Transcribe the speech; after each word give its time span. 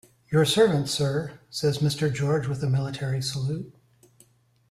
"Your 0.31 0.45
servant, 0.45 0.89
sir," 0.89 1.39
says 1.51 1.77
Mr. 1.77 2.11
George 2.11 2.47
with 2.47 2.63
a 2.63 2.67
military 2.67 3.21
salute. 3.21 3.71